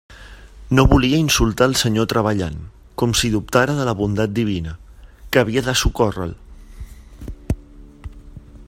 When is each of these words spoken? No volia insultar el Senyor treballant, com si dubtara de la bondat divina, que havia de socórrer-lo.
No 0.77 0.83
volia 0.93 1.17
insultar 1.23 1.67
el 1.71 1.75
Senyor 1.81 2.07
treballant, 2.13 2.57
com 3.01 3.13
si 3.19 3.31
dubtara 3.35 3.77
de 3.81 3.85
la 3.91 3.95
bondat 4.01 4.35
divina, 4.41 4.75
que 5.29 5.43
havia 5.45 5.65
de 5.69 5.77
socórrer-lo. 5.85 7.57